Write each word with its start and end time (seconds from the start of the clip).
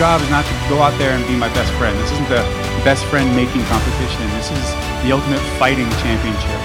job 0.00 0.22
is 0.22 0.30
not 0.32 0.48
to 0.48 0.54
go 0.72 0.80
out 0.80 0.96
there 0.96 1.12
and 1.12 1.20
be 1.28 1.36
my 1.36 1.52
best 1.52 1.68
friend. 1.76 1.92
This 2.00 2.10
isn't 2.12 2.30
the 2.32 2.40
best 2.88 3.04
friend 3.12 3.28
making 3.36 3.60
competition. 3.68 4.24
This 4.32 4.48
is 4.48 4.64
the 5.04 5.12
ultimate 5.12 5.44
fighting 5.60 5.84
championship. 6.00 6.56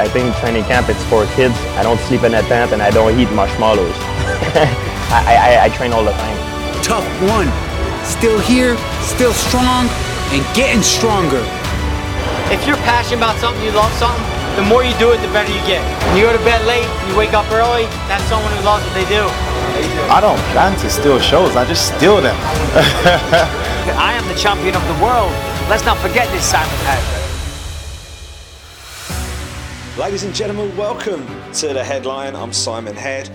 I 0.00 0.08
think 0.08 0.34
training 0.40 0.64
camp 0.64 0.88
it's 0.88 1.04
for 1.12 1.28
kids. 1.36 1.52
I 1.76 1.82
don't 1.82 2.00
sleep 2.08 2.24
in 2.24 2.32
a 2.32 2.40
tent 2.48 2.72
and 2.72 2.80
I 2.80 2.88
don't 2.88 3.20
eat 3.20 3.28
marshmallows. 3.36 3.92
I, 5.12 5.60
I, 5.60 5.64
I 5.64 5.76
train 5.76 5.92
all 5.92 6.08
the 6.08 6.16
time. 6.16 6.38
Tough 6.80 7.04
one. 7.28 7.52
Still 8.00 8.40
here, 8.40 8.80
still 9.04 9.36
strong, 9.36 9.84
and 10.32 10.40
getting 10.56 10.80
stronger. 10.80 11.44
If 12.48 12.64
you're 12.64 12.80
passionate 12.88 13.20
about 13.20 13.36
something, 13.44 13.60
you 13.60 13.76
love 13.76 13.92
something, 14.00 14.24
the 14.56 14.62
more 14.62 14.84
you 14.84 14.96
do 14.98 15.10
it, 15.10 15.18
the 15.18 15.26
better 15.32 15.52
you 15.52 15.60
get. 15.66 15.82
When 16.06 16.16
you 16.16 16.22
go 16.22 16.32
to 16.32 16.44
bed 16.44 16.64
late, 16.64 16.86
you 17.08 17.16
wake 17.18 17.34
up 17.34 17.50
early, 17.50 17.86
that's 18.06 18.22
someone 18.24 18.52
who 18.52 18.62
loves 18.62 18.84
what 18.86 18.94
they 18.94 19.04
do. 19.06 19.26
I 20.08 20.20
don't 20.20 20.38
plan 20.54 20.78
to 20.78 20.88
steal 20.88 21.18
shows, 21.18 21.56
I 21.56 21.64
just 21.64 21.94
steal 21.96 22.20
them. 22.20 22.36
I 23.98 24.14
am 24.14 24.26
the 24.28 24.38
champion 24.38 24.76
of 24.76 24.86
the 24.86 25.04
world. 25.04 25.32
Let's 25.68 25.84
not 25.84 25.98
forget 25.98 26.30
this, 26.30 26.44
Simon 26.44 26.70
Patrick. 26.84 27.20
Ladies 29.98 30.22
and 30.22 30.32
gentlemen, 30.32 30.76
welcome 30.76 31.26
to 31.54 31.72
the 31.72 31.82
Head 31.82 32.06
Line. 32.06 32.36
I'm 32.36 32.52
Simon 32.52 32.94
Head, 32.94 33.30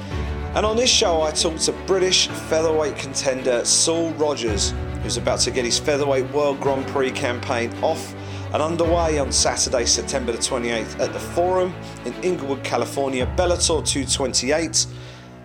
and 0.55 0.65
on 0.65 0.77
this 0.77 0.89
show, 0.89 1.21
I 1.21 1.31
talk 1.31 1.57
to 1.57 1.73
British 1.85 2.29
featherweight 2.29 2.95
contender 2.95 3.65
Saul 3.65 4.11
Rogers, 4.11 4.73
who's 5.03 5.17
about 5.17 5.39
to 5.41 5.51
get 5.51 5.65
his 5.65 5.79
featherweight 5.79 6.29
World 6.31 6.61
Grand 6.61 6.87
Prix 6.87 7.11
campaign 7.11 7.73
off 7.81 8.15
and 8.51 8.63
underway 8.63 9.19
on 9.19 9.31
Saturday, 9.31 9.85
September 9.85 10.31
the 10.31 10.37
28th 10.39 10.99
at 10.99 11.13
the 11.13 11.19
Forum 11.19 11.73
in 12.05 12.13
Inglewood, 12.23 12.63
California, 12.63 13.27
Bellator 13.37 13.85
228. 13.85 14.87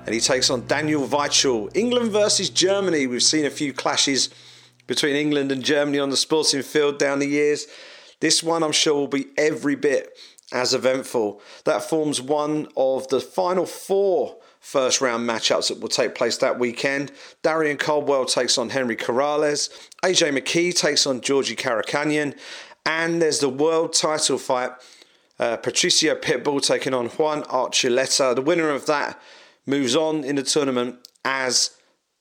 And 0.06 0.14
he 0.14 0.20
takes 0.20 0.48
on 0.48 0.66
Daniel 0.66 1.06
Weichel. 1.06 1.74
England 1.76 2.12
versus 2.12 2.48
Germany. 2.48 3.06
We've 3.06 3.22
seen 3.22 3.44
a 3.44 3.50
few 3.50 3.74
clashes 3.74 4.30
between 4.86 5.16
England 5.16 5.52
and 5.52 5.62
Germany 5.62 5.98
on 5.98 6.08
the 6.08 6.16
sporting 6.16 6.62
field 6.62 6.98
down 6.98 7.18
the 7.18 7.26
years. 7.26 7.66
This 8.20 8.42
one, 8.42 8.62
I'm 8.62 8.72
sure, 8.72 8.94
will 8.94 9.08
be 9.08 9.26
every 9.36 9.76
bit 9.76 10.18
as 10.52 10.72
eventful. 10.72 11.42
That 11.64 11.82
forms 11.82 12.22
one 12.22 12.68
of 12.74 13.08
the 13.08 13.20
final 13.20 13.66
four 13.66 14.36
first 14.60 15.02
round 15.02 15.28
matchups 15.28 15.68
that 15.68 15.80
will 15.80 15.88
take 15.88 16.14
place 16.14 16.38
that 16.38 16.58
weekend. 16.58 17.12
Darrion 17.42 17.78
Caldwell 17.78 18.24
takes 18.24 18.56
on 18.56 18.70
Henry 18.70 18.96
Corrales. 18.96 19.68
AJ 20.02 20.38
McKee 20.38 20.74
takes 20.74 21.06
on 21.06 21.20
Georgi 21.20 21.54
Karakhanyan. 21.54 22.34
And 22.86 23.20
there's 23.20 23.40
the 23.40 23.48
world 23.48 23.92
title 23.92 24.38
fight. 24.38 24.72
Uh, 25.38 25.56
Patricio 25.56 26.14
Pitbull 26.14 26.64
taking 26.64 26.94
on 26.94 27.06
Juan 27.06 27.42
Archuleta. 27.44 28.34
The 28.34 28.42
winner 28.42 28.70
of 28.70 28.86
that 28.86 29.20
moves 29.66 29.96
on 29.96 30.22
in 30.22 30.36
the 30.36 30.42
tournament 30.42 31.08
as 31.24 31.70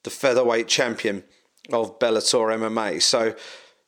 the 0.03 0.09
featherweight 0.09 0.67
champion 0.67 1.23
of 1.71 1.99
Bellator 1.99 2.53
MMA. 2.57 3.01
So 3.01 3.35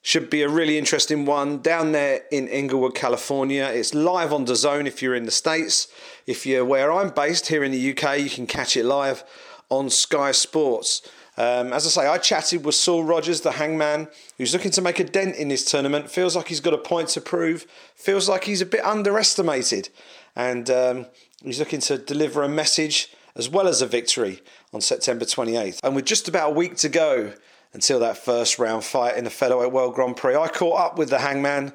should 0.02 0.30
be 0.30 0.44
a 0.44 0.50
really 0.50 0.78
interesting 0.78 1.26
one 1.26 1.60
down 1.60 1.92
there 1.92 2.22
in 2.32 2.48
Inglewood, 2.48 2.94
California. 2.94 3.66
It's 3.66 3.96
live 3.96 4.32
on 4.32 4.46
DAZN 4.46 4.86
if 4.86 5.02
you're 5.02 5.16
in 5.16 5.26
the 5.26 5.32
States. 5.32 5.88
If 6.28 6.46
you're 6.46 6.64
where 6.64 6.92
I'm 6.92 7.10
based 7.10 7.48
here 7.48 7.64
in 7.64 7.72
the 7.72 7.92
UK, 7.92 8.20
you 8.20 8.30
can 8.30 8.46
catch 8.46 8.78
it 8.78 8.86
live 8.86 9.24
on 9.70 9.90
Sky 9.90 10.32
Sports. 10.32 11.02
Um, 11.38 11.74
as 11.74 11.86
I 11.86 11.90
say, 11.90 12.08
I 12.08 12.18
chatted 12.18 12.64
with 12.64 12.76
Saul 12.76 13.04
Rogers, 13.04 13.42
the 13.42 13.54
hangman, 13.54 14.08
who's 14.38 14.54
looking 14.54 14.72
to 14.72 14.82
make 14.82 15.00
a 15.00 15.04
dent 15.04 15.36
in 15.36 15.50
this 15.50 15.66
tournament. 15.66 16.10
Feels 16.10 16.36
like 16.36 16.48
he's 16.48 16.62
got 16.62 16.74
a 16.74 16.78
point 16.78 17.10
to 17.10 17.22
prove. 17.22 17.66
Feels 17.96 18.30
like 18.30 18.46
he's 18.46 18.62
a 18.62 18.66
bit 18.66 18.84
underestimated. 18.86 19.90
And 20.36 20.70
um, 20.70 21.06
he's 21.44 21.60
looking 21.60 21.82
to 21.82 21.98
deliver 21.98 22.44
a 22.44 22.50
message 22.50 23.14
as 23.36 23.50
well 23.50 23.68
as 23.68 23.82
a 23.82 23.88
victory 23.88 24.42
on 24.74 24.82
September 24.82 25.26
28th. 25.26 25.82
And 25.84 25.96
with 25.96 26.06
just 26.06 26.28
about 26.28 26.52
a 26.52 26.54
week 26.54 26.78
to 26.78 26.90
go 26.90 27.34
until 27.74 28.00
that 28.00 28.18
first 28.18 28.58
round 28.58 28.86
fight 28.86 29.18
in 29.18 29.26
the 29.26 29.30
Featherweight 29.30 29.72
World 29.72 29.96
Grand 29.96 30.16
Prix, 30.16 30.36
I 30.36 30.48
caught 30.48 30.80
up 30.80 30.98
with 30.98 31.10
the 31.10 31.20
hangman 31.20 31.74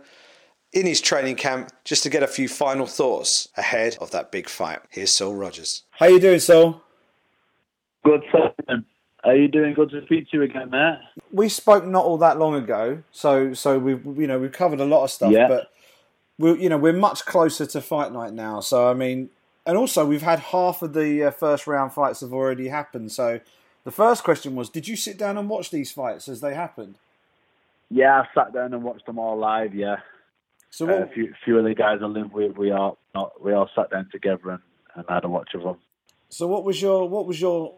in 0.72 0.86
his 0.86 1.00
training 1.00 1.36
camp 1.36 1.70
just 1.84 2.02
to 2.04 2.10
get 2.10 2.22
a 2.22 2.28
few 2.28 2.48
final 2.48 2.86
thoughts 2.86 3.48
ahead 3.56 3.96
of 4.00 4.10
that 4.12 4.32
big 4.32 4.48
fight. 4.48 4.78
Here's 4.88 5.14
Saul 5.14 5.34
Rogers. 5.34 5.82
How 5.90 6.06
you 6.06 6.20
doing, 6.20 6.38
Saul? 6.38 6.82
Good, 8.04 8.22
Simon. 8.32 8.86
Are 9.24 9.34
you 9.36 9.48
doing 9.48 9.74
good 9.74 9.90
to 9.90 10.02
speak 10.06 10.30
to 10.30 10.38
you 10.38 10.42
again, 10.44 10.70
Matt? 10.70 11.00
We 11.32 11.48
spoke 11.48 11.84
not 11.84 12.04
all 12.04 12.18
that 12.18 12.38
long 12.38 12.54
ago, 12.54 13.02
so 13.12 13.52
so 13.52 13.78
we've 13.78 14.04
you 14.18 14.26
know 14.26 14.38
we've 14.38 14.52
covered 14.52 14.80
a 14.80 14.84
lot 14.84 15.04
of 15.04 15.10
stuff, 15.10 15.32
Yeah. 15.32 15.48
but 15.48 15.70
we 16.38 16.62
you 16.62 16.68
know 16.68 16.78
we're 16.78 16.92
much 16.94 17.24
closer 17.26 17.66
to 17.66 17.80
fight 17.80 18.12
night 18.12 18.32
now. 18.32 18.60
So 18.60 18.88
I 18.90 18.94
mean, 18.94 19.28
and 19.66 19.76
also 19.76 20.06
we've 20.06 20.22
had 20.22 20.38
half 20.38 20.80
of 20.82 20.94
the 20.94 21.24
uh, 21.24 21.30
first 21.30 21.66
round 21.66 21.92
fights 21.92 22.20
have 22.20 22.32
already 22.32 22.68
happened. 22.68 23.12
So 23.12 23.40
the 23.84 23.90
first 23.90 24.24
question 24.24 24.54
was, 24.56 24.70
did 24.70 24.88
you 24.88 24.96
sit 24.96 25.18
down 25.18 25.36
and 25.36 25.48
watch 25.48 25.70
these 25.70 25.92
fights 25.92 26.28
as 26.28 26.40
they 26.40 26.54
happened? 26.54 26.96
Yeah, 27.90 28.22
I 28.22 28.26
sat 28.34 28.52
down 28.54 28.72
and 28.72 28.82
watched 28.82 29.06
them 29.06 29.18
all 29.18 29.36
live. 29.36 29.74
Yeah, 29.74 29.96
So 30.70 30.88
uh, 30.88 31.02
a 31.02 31.06
few, 31.08 31.34
few 31.44 31.58
of 31.58 31.64
the 31.64 31.74
guys 31.74 31.98
I 32.02 32.06
live 32.06 32.32
with, 32.32 32.56
we 32.56 32.70
all 32.70 32.98
not, 33.14 33.42
we 33.42 33.52
all 33.52 33.68
sat 33.74 33.90
down 33.90 34.08
together 34.12 34.50
and, 34.50 34.60
and 34.94 35.04
had 35.08 35.24
a 35.24 35.28
watch 35.28 35.50
of 35.54 35.62
them. 35.62 35.76
so 36.28 36.46
what 36.46 36.64
was 36.64 36.80
your 36.80 37.08
what 37.08 37.26
was 37.26 37.40
your 37.40 37.74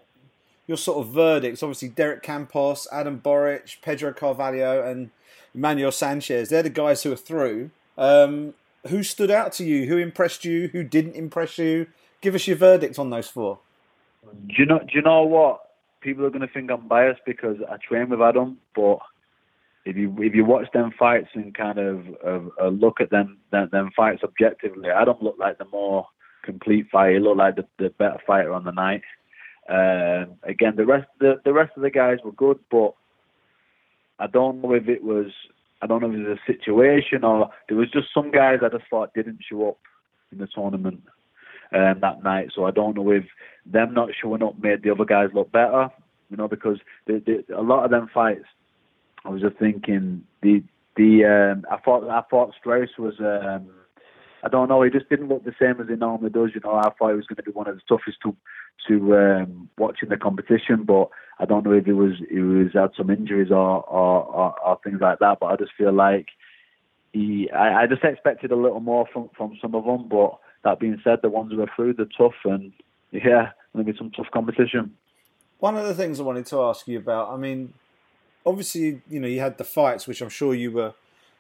your 0.67 0.77
sort 0.77 1.07
of 1.07 1.13
verdicts? 1.13 1.63
Obviously, 1.63 1.89
Derek 1.89 2.23
Campos, 2.23 2.87
Adam 2.93 3.21
Borics, 3.21 3.77
Pedro 3.81 4.13
Carvalho, 4.13 4.89
and 4.89 5.11
Emmanuel 5.55 5.93
Sanchez. 5.93 6.49
They're 6.49 6.63
the 6.63 6.71
guys 6.71 7.03
who 7.03 7.13
are 7.13 7.17
through. 7.17 7.71
Um, 7.99 8.55
who 8.89 9.03
stood 9.03 9.31
out 9.31 9.53
to 9.55 9.65
you? 9.65 9.87
Who 9.87 9.99
impressed 9.99 10.45
you? 10.45 10.69
Who 10.69 10.83
didn't 10.83 11.15
impress 11.15 11.59
you? 11.59 11.87
Give 12.21 12.35
us 12.35 12.47
your 12.47 12.57
verdict 12.57 12.99
on 12.99 13.11
those 13.11 13.29
four. 13.29 13.59
Do 14.25 14.55
you 14.57 14.67
know? 14.67 14.79
Do 14.79 14.93
you 14.93 15.03
know 15.03 15.23
what? 15.25 15.61
People 16.01 16.25
are 16.25 16.31
going 16.31 16.47
to 16.47 16.53
think 16.53 16.71
I'm 16.71 16.89
biased 16.89 17.21
because 17.25 17.59
I 17.71 17.77
train 17.77 18.09
with 18.09 18.21
Adam, 18.21 18.59
but 18.75 18.99
if 19.85 19.97
you 19.97 20.15
if 20.19 20.35
you 20.35 20.45
watch 20.45 20.67
them 20.73 20.93
fights 20.99 21.29
and 21.35 21.55
kind 21.55 21.79
of 21.79 22.07
uh, 22.61 22.69
look 22.69 23.01
at 23.01 23.11
them, 23.11 23.39
them 23.51 23.69
them 23.73 23.91
fights 23.95 24.23
objectively, 24.23 24.89
Adam 24.89 25.17
looked 25.21 25.41
like 25.41 25.59
the 25.59 25.65
more 25.67 26.07
complete 26.45 26.89
fighter. 26.91 27.15
He 27.15 27.19
looked 27.21 27.39
like 27.39 27.57
the, 27.57 27.67
the 27.79 27.91
better 27.91 28.19
fighter 28.27 28.53
on 28.53 28.65
the 28.65 28.73
night. 28.73 29.03
Um, 29.69 30.37
again, 30.43 30.75
the 30.77 30.87
rest 30.87 31.09
the, 31.21 31.41
the 31.45 31.53
rest 31.53 31.73
of 31.77 31.83
the 31.83 31.91
guys 31.91 32.19
were 32.25 32.33
good, 32.33 32.59
but 32.71 32.95
I 34.19 34.27
don't 34.27 34.61
know 34.61 34.75
if 34.75 34.89
it 34.89 35.03
was 35.03 35.27
I 35.81 35.87
don't 35.87 36.01
know 36.01 36.11
if 36.11 36.15
it 36.15 36.29
was 36.29 36.39
a 36.39 36.53
situation 36.53 37.25
or 37.25 37.51
there 37.69 37.77
was 37.77 37.91
just 37.91 38.09
some 38.15 38.31
guys 38.31 38.61
I 38.63 38.69
just 38.69 38.89
thought 38.91 39.15
didn't 39.15 39.41
show 39.49 39.71
up 39.71 39.79
in 40.31 40.39
the 40.39 40.47
tournament 40.47 41.03
um, 41.75 41.99
that 42.01 42.23
night. 42.23 42.51
So 42.55 42.65
I 42.65 42.71
don't 42.71 42.97
know 42.97 43.11
if 43.11 43.25
them 43.67 43.95
not 43.95 44.11
showing 44.21 44.43
up 44.43 44.59
made 44.61 44.83
the 44.83 44.91
other 44.91 45.05
guys 45.05 45.31
look 45.35 45.53
better, 45.53 45.89
you 46.31 46.37
know, 46.37 46.49
because 46.49 46.79
the, 47.07 47.23
the, 47.25 47.57
a 47.57 47.63
lot 47.63 47.85
of 47.85 47.91
them 47.91 48.09
fights, 48.13 48.45
I 49.25 49.29
was 49.29 49.43
just 49.43 49.57
thinking 49.59 50.25
the 50.43 50.63
the 50.97 51.25
um, 51.25 51.65
I 51.71 51.79
thought 51.79 52.09
I 52.09 52.23
thought 52.29 52.55
Straus 52.59 52.91
was. 52.99 53.15
Um, 53.21 53.69
I 54.45 54.49
don't 54.49 54.69
know. 54.69 54.83
He 54.83 54.91
just 54.91 55.09
didn't 55.09 55.29
look 55.29 55.45
the 55.45 55.55
same 55.61 55.81
as 55.81 55.89
he 55.89 55.95
normally 55.95 56.31
does. 56.31 56.51
You 56.53 56.61
know, 56.65 56.75
I 56.75 56.91
thought 56.99 57.11
he 57.11 57.17
was 57.17 57.27
going 57.27 57.37
to 57.37 57.45
be 57.45 57.53
one 57.53 57.69
of 57.69 57.77
the 57.77 57.83
toughest 57.89 58.19
to 58.25 58.35
to 58.89 59.17
um, 59.17 59.69
watch 59.79 59.99
in 60.03 60.09
the 60.09 60.17
competition, 60.17 60.85
but 60.85 61.09
I 61.39 61.45
don't 61.45 61.65
know 61.65 61.73
if 61.73 61.87
he 61.87 61.93
was 61.93 62.15
he 62.31 62.39
was 62.41 62.73
had 62.73 62.91
some 62.97 63.11
injuries 63.11 63.51
or 63.51 63.83
or, 63.83 64.25
or, 64.25 64.61
or 64.61 64.81
things 64.85 65.01
like 65.01 65.19
that. 65.21 65.39
But 65.41 65.47
I 65.47 65.57
just 65.57 65.73
feel 65.77 65.93
like 65.93 66.29
he. 67.13 67.51
I, 67.51 67.83
I 67.83 67.87
just 67.87 68.05
expected 68.05 68.53
a 68.53 68.57
little 68.57 68.81
more 68.81 69.07
from 69.13 69.31
from 69.37 69.59
some 69.61 69.75
of 69.75 69.85
them. 69.85 70.09
But 70.09 70.39
that 70.65 70.81
being 70.81 71.01
said, 71.03 71.21
the 71.23 71.31
ones 71.31 71.53
who 71.53 71.61
are 71.63 71.71
through, 71.75 71.95
they're 71.95 72.07
tough, 72.17 72.35
and 72.45 72.73
yeah, 73.13 73.51
going 73.75 73.87
to 73.87 73.93
be 73.93 73.99
some 73.99 74.11
tough 74.11 74.31
competition. 74.33 74.97
One 75.59 75.77
of 75.77 75.87
the 75.87 75.95
things 75.95 76.19
I 76.19 76.25
wanted 76.25 76.47
to 76.47 76.61
ask 76.63 76.89
you 76.89 76.99
about, 76.99 77.31
I 77.31 77.37
mean, 77.37 77.75
obviously, 78.45 79.03
you 79.09 79.21
know, 79.21 79.29
you 79.29 79.41
had 79.41 79.59
the 79.59 79.65
fights, 79.65 80.07
which 80.07 80.21
I'm 80.21 80.29
sure 80.29 80.55
you 80.55 80.73
were, 80.73 80.95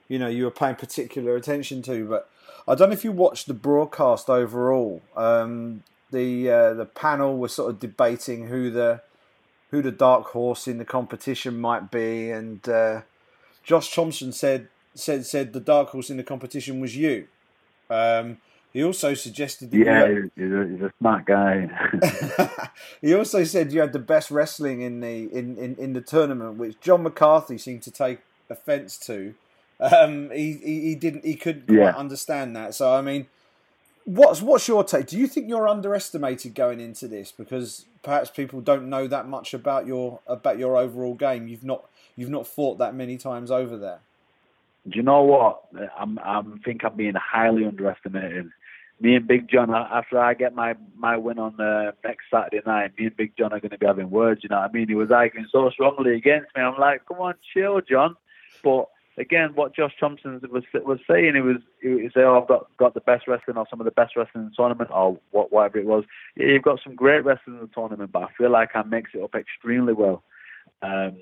you 0.08 0.18
know, 0.18 0.28
you 0.28 0.44
were 0.44 0.50
paying 0.50 0.76
particular 0.76 1.34
attention 1.34 1.82
to, 1.82 2.08
but 2.08 2.28
I 2.66 2.74
don't 2.74 2.90
know 2.90 2.94
if 2.94 3.04
you 3.04 3.12
watched 3.12 3.48
the 3.48 3.54
broadcast 3.54 4.30
overall. 4.30 5.02
Um, 5.16 5.82
the 6.12 6.50
uh, 6.50 6.74
the 6.74 6.86
panel 6.86 7.36
was 7.38 7.52
sort 7.54 7.70
of 7.70 7.80
debating 7.80 8.48
who 8.48 8.70
the 8.70 9.02
who 9.70 9.82
the 9.82 9.90
dark 9.92 10.26
horse 10.26 10.68
in 10.68 10.78
the 10.78 10.84
competition 10.84 11.60
might 11.60 11.90
be, 11.90 12.30
and 12.30 12.68
uh, 12.68 13.02
Josh 13.64 13.94
Thompson 13.94 14.32
said 14.32 14.68
said 14.94 15.26
said 15.26 15.52
the 15.52 15.60
dark 15.60 15.88
horse 15.90 16.10
in 16.10 16.16
the 16.18 16.22
competition 16.24 16.80
was 16.80 16.96
you. 16.96 17.28
Um, 17.90 18.38
he 18.72 18.82
also 18.82 19.14
suggested 19.14 19.70
that 19.70 19.76
you 19.78 19.84
Yeah, 19.84 20.00
had- 20.00 20.30
he's 20.36 20.52
a, 20.52 20.68
he's 20.70 20.82
a 20.82 20.92
smart 20.98 21.26
guy. 21.26 21.68
he 23.02 23.14
also 23.14 23.44
said 23.44 23.72
you 23.72 23.80
had 23.80 23.92
the 23.92 23.98
best 23.98 24.30
wrestling 24.30 24.80
in 24.82 25.00
the 25.00 25.24
in, 25.32 25.58
in, 25.58 25.76
in 25.76 25.92
the 25.92 26.00
tournament, 26.00 26.56
which 26.56 26.80
John 26.80 27.02
McCarthy 27.02 27.58
seemed 27.58 27.82
to 27.82 27.90
take 27.90 28.20
offence 28.50 28.98
to. 29.00 29.34
Um, 29.80 30.30
he, 30.30 30.52
he 30.54 30.80
he 30.82 30.94
didn't 30.94 31.24
he 31.24 31.34
couldn't 31.34 31.66
quite 31.66 31.94
Yeah. 31.94 31.96
understand 31.96 32.54
that. 32.56 32.74
So 32.74 32.94
I 32.94 33.02
mean, 33.02 33.26
what's 34.04 34.42
what's 34.42 34.68
your 34.68 34.84
take? 34.84 35.06
Do 35.06 35.18
you 35.18 35.26
think 35.26 35.48
you're 35.48 35.68
underestimated 35.68 36.54
going 36.54 36.80
into 36.80 37.08
this 37.08 37.32
because 37.32 37.86
perhaps 38.02 38.30
people 38.30 38.60
don't 38.60 38.88
know 38.88 39.06
that 39.06 39.26
much 39.28 39.54
about 39.54 39.86
your 39.86 40.20
about 40.26 40.58
your 40.58 40.76
overall 40.76 41.14
game? 41.14 41.48
You've 41.48 41.64
not 41.64 41.88
you've 42.16 42.30
not 42.30 42.46
fought 42.46 42.78
that 42.78 42.94
many 42.94 43.16
times 43.16 43.50
over 43.50 43.76
there. 43.76 44.00
Do 44.88 44.96
you 44.96 45.02
know 45.02 45.22
what? 45.22 45.62
I'm, 45.96 46.18
I'm 46.18 46.58
think 46.64 46.84
I'm 46.84 46.96
being 46.96 47.14
highly 47.14 47.64
underestimated. 47.64 48.50
me 49.02 49.16
and 49.16 49.26
Big 49.26 49.48
John, 49.48 49.74
after 49.74 50.18
I 50.18 50.34
get 50.34 50.54
my 50.54 50.74
my 50.96 51.16
win 51.16 51.38
on 51.38 51.60
uh, 51.60 51.92
next 52.04 52.24
Saturday 52.30 52.62
night, 52.64 52.92
me 52.98 53.06
and 53.06 53.16
Big 53.16 53.36
John 53.36 53.52
are 53.52 53.60
going 53.60 53.70
to 53.70 53.78
be 53.78 53.86
having 53.86 54.10
words. 54.10 54.42
You 54.42 54.48
know 54.48 54.60
what 54.60 54.70
I 54.70 54.72
mean? 54.72 54.88
He 54.88 54.94
was 54.94 55.10
arguing 55.10 55.48
so 55.50 55.70
strongly 55.70 56.16
against 56.16 56.54
me. 56.56 56.62
I'm 56.62 56.78
like, 56.78 57.04
come 57.06 57.18
on, 57.18 57.34
chill, 57.52 57.80
John. 57.80 58.16
But 58.62 58.88
again, 59.18 59.50
what 59.54 59.74
Josh 59.74 59.92
Thompson 59.98 60.40
was 60.50 60.64
was 60.74 60.98
saying, 61.08 61.36
it 61.36 61.40
was 61.40 61.58
he 61.80 62.08
said, 62.12 62.24
"Oh, 62.24 62.40
I've 62.40 62.48
got 62.48 62.66
got 62.76 62.94
the 62.94 63.00
best 63.00 63.26
wrestling 63.28 63.56
or 63.56 63.66
some 63.68 63.80
of 63.80 63.84
the 63.84 63.90
best 63.90 64.16
wrestling 64.16 64.44
in 64.44 64.50
the 64.50 64.54
tournament 64.56 64.90
or 64.92 65.18
what, 65.30 65.52
whatever 65.52 65.78
it 65.78 65.86
was." 65.86 66.04
Yeah, 66.36 66.46
you've 66.46 66.62
got 66.62 66.80
some 66.82 66.94
great 66.94 67.24
wrestling 67.24 67.56
in 67.56 67.62
the 67.62 67.68
tournament, 67.74 68.12
but 68.12 68.24
I 68.24 68.28
feel 68.38 68.50
like 68.50 68.70
I 68.74 68.82
mix 68.82 69.10
it 69.14 69.22
up 69.22 69.34
extremely 69.34 69.92
well. 69.92 70.22
Um, 70.82 71.18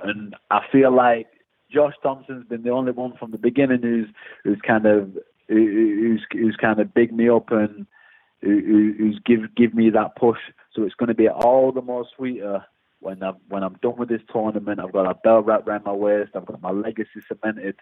and 0.00 0.36
I 0.50 0.60
feel 0.70 0.94
like 0.94 1.26
Josh 1.72 1.94
Thompson's 2.02 2.46
been 2.46 2.62
the 2.62 2.70
only 2.70 2.92
one 2.92 3.14
from 3.18 3.30
the 3.30 3.38
beginning 3.38 3.82
who's 3.82 4.08
who's 4.44 4.60
kind 4.66 4.86
of 4.86 5.16
who's 5.48 6.24
who's 6.32 6.56
kind 6.56 6.80
of 6.80 6.94
big 6.94 7.12
me 7.12 7.28
up 7.28 7.50
and 7.50 7.86
who, 8.42 8.94
who's 8.96 9.20
give 9.24 9.54
give 9.56 9.74
me 9.74 9.90
that 9.90 10.16
push. 10.16 10.38
So 10.74 10.82
it's 10.82 10.94
going 10.94 11.08
to 11.08 11.14
be 11.14 11.28
all 11.28 11.72
the 11.72 11.82
more 11.82 12.06
sweeter 12.16 12.64
when 13.00 13.22
I'm 13.22 13.36
when 13.48 13.64
I'm 13.64 13.74
done 13.82 13.96
with 13.96 14.08
this 14.08 14.22
tournament. 14.32 14.80
I've 14.80 14.92
got 14.92 15.10
a 15.10 15.14
belt 15.14 15.46
wrapped 15.46 15.66
around 15.66 15.84
my 15.84 15.92
waist. 15.92 16.32
I've 16.34 16.46
got 16.46 16.62
my 16.62 16.70
legacy 16.70 17.20
cemented. 17.28 17.76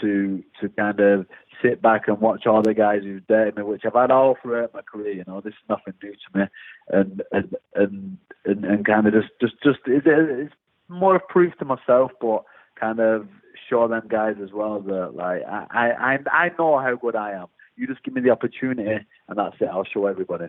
To 0.00 0.42
to 0.60 0.68
kind 0.70 1.00
of 1.00 1.26
sit 1.62 1.80
back 1.80 2.08
and 2.08 2.20
watch 2.20 2.44
all 2.46 2.60
the 2.60 2.74
guys 2.74 3.02
who've 3.02 3.26
dated 3.26 3.56
me, 3.56 3.62
which 3.62 3.84
I've 3.86 3.94
had 3.94 4.10
all 4.10 4.36
throughout 4.42 4.74
my 4.74 4.82
career. 4.82 5.12
You 5.12 5.24
know, 5.26 5.40
this 5.40 5.54
is 5.54 5.68
nothing 5.70 5.94
new 6.02 6.12
to 6.12 6.38
me, 6.38 6.44
and 6.88 7.22
and 7.32 7.56
and 7.74 8.18
and, 8.44 8.64
and 8.64 8.84
kind 8.84 9.06
of 9.06 9.14
just 9.14 9.28
just 9.40 9.54
just 9.62 9.78
it's, 9.86 10.04
it's 10.06 10.54
more 10.88 11.18
proof 11.18 11.56
to 11.58 11.64
myself, 11.64 12.10
but 12.20 12.42
kind 12.78 13.00
of 13.00 13.28
show 13.70 13.88
them 13.88 14.06
guys 14.08 14.36
as 14.42 14.52
well 14.52 14.80
that 14.80 15.14
like 15.14 15.42
I 15.46 15.92
I 15.92 16.18
I 16.30 16.50
know 16.58 16.78
how 16.78 16.96
good 16.96 17.16
I 17.16 17.32
am. 17.32 17.46
You 17.76 17.86
just 17.86 18.02
give 18.02 18.12
me 18.12 18.20
the 18.20 18.30
opportunity, 18.30 19.06
and 19.28 19.38
that's 19.38 19.56
it. 19.60 19.68
I'll 19.72 19.84
show 19.84 20.06
everybody. 20.06 20.46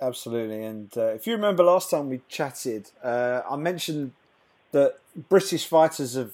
Absolutely, 0.00 0.64
and 0.64 0.90
uh, 0.96 1.06
if 1.06 1.26
you 1.26 1.34
remember 1.34 1.62
last 1.62 1.90
time 1.90 2.08
we 2.08 2.20
chatted, 2.28 2.90
uh, 3.02 3.42
I 3.48 3.56
mentioned 3.56 4.12
that 4.72 4.98
British 5.28 5.66
fighters 5.66 6.14
have. 6.14 6.32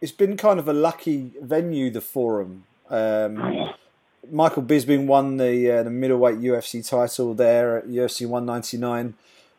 It's 0.00 0.12
been 0.12 0.36
kind 0.36 0.58
of 0.60 0.68
a 0.68 0.72
lucky 0.72 1.32
venue, 1.40 1.90
the 1.90 2.00
Forum. 2.00 2.64
Um, 2.88 3.70
Michael 4.30 4.62
Bisping 4.62 5.06
won 5.06 5.36
the 5.36 5.70
uh, 5.70 5.82
the 5.82 5.90
middleweight 5.90 6.38
UFC 6.38 6.86
title 6.88 7.34
there 7.34 7.78
at 7.78 7.88
UFC 7.88 8.26
199. 8.26 9.14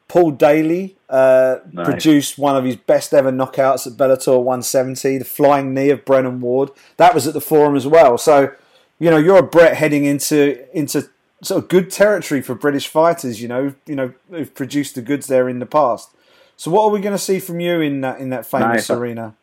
Paul 0.07 0.31
Daley 0.31 0.95
uh, 1.09 1.57
nice. 1.71 1.85
produced 1.85 2.37
one 2.37 2.55
of 2.55 2.63
his 2.63 2.77
best 2.77 3.13
ever 3.13 3.31
knockouts 3.31 3.85
at 3.87 3.93
Bellator 3.93 4.37
170, 4.37 5.17
the 5.17 5.25
flying 5.25 5.73
knee 5.73 5.89
of 5.89 6.05
Brennan 6.05 6.39
Ward. 6.39 6.71
That 6.95 7.13
was 7.13 7.27
at 7.27 7.33
the 7.33 7.41
Forum 7.41 7.75
as 7.75 7.85
well. 7.85 8.17
So, 8.17 8.53
you 8.99 9.09
know, 9.09 9.17
you're 9.17 9.39
a 9.39 9.43
Brett 9.43 9.75
heading 9.75 10.05
into 10.05 10.65
into 10.77 11.09
sort 11.41 11.63
of 11.63 11.69
good 11.69 11.91
territory 11.91 12.41
for 12.41 12.55
British 12.55 12.87
fighters. 12.87 13.41
You 13.41 13.47
know, 13.47 13.75
you 13.85 13.95
know, 13.95 14.13
who've 14.29 14.53
produced 14.53 14.95
the 14.95 15.01
goods 15.01 15.27
there 15.27 15.49
in 15.49 15.59
the 15.59 15.65
past. 15.65 16.09
So, 16.55 16.71
what 16.71 16.83
are 16.85 16.89
we 16.89 16.99
going 16.99 17.15
to 17.15 17.19
see 17.19 17.39
from 17.39 17.59
you 17.59 17.81
in 17.81 18.01
that 18.01 18.19
in 18.19 18.29
that 18.29 18.45
famous 18.45 18.89
nice. 18.89 18.91
arena? 18.91 19.35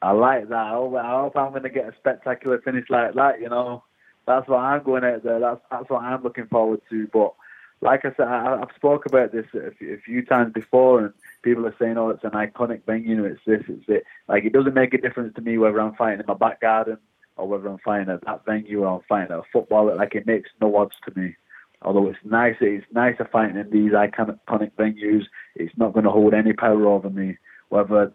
I 0.00 0.12
like 0.12 0.48
that. 0.48 0.54
I 0.54 0.70
hope, 0.70 0.94
I 0.94 1.10
hope 1.10 1.36
I'm 1.36 1.50
going 1.50 1.62
to 1.62 1.70
get 1.70 1.88
a 1.88 1.96
spectacular 1.96 2.60
finish 2.60 2.90
like 2.90 3.14
that. 3.14 3.40
You 3.40 3.48
know, 3.48 3.82
that's 4.26 4.46
what 4.48 4.58
I'm 4.58 4.82
going 4.82 5.04
out 5.04 5.22
there. 5.22 5.40
That's 5.40 5.60
that's 5.70 5.88
what 5.88 6.02
I'm 6.02 6.22
looking 6.22 6.46
forward 6.46 6.80
to. 6.90 7.08
But 7.12 7.34
like 7.80 8.04
I 8.04 8.12
said, 8.16 8.28
I, 8.28 8.58
have 8.58 8.70
spoke 8.76 9.06
about 9.06 9.32
this 9.32 9.46
a 9.54 9.70
few, 9.72 9.94
a 9.94 9.98
few, 9.98 10.24
times 10.24 10.52
before, 10.52 11.00
and 11.00 11.12
people 11.42 11.66
are 11.66 11.74
saying, 11.78 11.98
"Oh, 11.98 12.10
it's 12.10 12.24
an 12.24 12.30
iconic 12.30 12.84
venue. 12.84 13.24
It's 13.24 13.40
this, 13.46 13.62
it's 13.66 13.88
it." 13.88 14.04
Like 14.28 14.44
it 14.44 14.52
doesn't 14.52 14.74
make 14.74 14.94
a 14.94 14.98
difference 14.98 15.34
to 15.34 15.40
me 15.40 15.58
whether 15.58 15.80
I'm 15.80 15.94
fighting 15.94 16.20
in 16.20 16.26
my 16.26 16.34
back 16.34 16.60
garden 16.60 16.98
or 17.36 17.48
whether 17.48 17.68
I'm 17.68 17.78
fighting 17.78 18.12
at 18.12 18.24
that 18.24 18.44
venue 18.44 18.84
or 18.84 18.96
I'm 18.96 19.00
fighting 19.08 19.32
at 19.32 19.38
a 19.38 19.42
football. 19.52 19.94
Like 19.96 20.14
it 20.14 20.26
makes 20.26 20.50
no 20.60 20.76
odds 20.76 20.94
to 21.06 21.20
me. 21.20 21.36
Although 21.82 22.08
it's 22.08 22.18
nice, 22.24 22.56
it's 22.60 22.86
nicer 22.92 23.28
fighting 23.30 23.56
in 23.56 23.70
these 23.70 23.92
iconic 23.92 24.38
venues. 24.78 25.24
It's 25.54 25.76
not 25.76 25.92
going 25.92 26.04
to 26.04 26.10
hold 26.10 26.32
any 26.32 26.52
power 26.52 26.86
over 26.86 27.10
me. 27.10 27.36
Whether 27.68 28.12